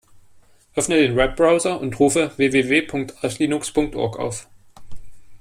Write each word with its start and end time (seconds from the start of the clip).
Öffne 0.75 0.97
den 0.97 1.15
Webbrowser 1.15 1.79
und 1.79 1.99
rufe 1.99 2.31
www.archlinux.org 2.35 4.17
auf. 4.17 4.47